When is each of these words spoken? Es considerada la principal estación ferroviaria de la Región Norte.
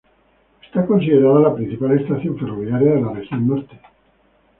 Es 0.73 0.83
considerada 0.87 1.41
la 1.41 1.53
principal 1.53 1.91
estación 1.91 2.35
ferroviaria 2.39 2.93
de 2.93 3.01
la 3.01 3.13
Región 3.13 3.45
Norte. 3.47 3.79